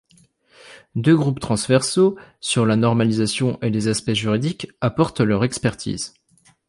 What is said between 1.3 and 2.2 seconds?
transversaux,